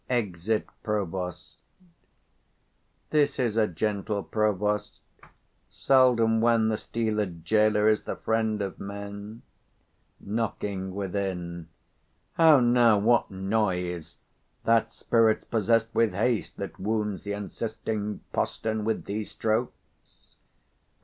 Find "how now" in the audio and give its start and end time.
12.33-12.97